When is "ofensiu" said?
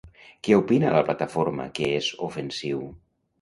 2.31-2.83